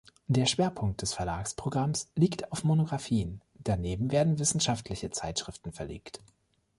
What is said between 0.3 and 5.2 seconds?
Schwerpunkt des Verlagsprogramms liegt auf Monographien, daneben werden wissenschaftliche